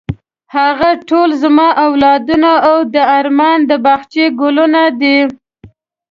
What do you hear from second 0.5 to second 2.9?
هغه ټول زما اولادونه او